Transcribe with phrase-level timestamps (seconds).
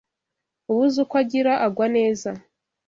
[0.71, 2.29] Ubuze uko agira agwa neza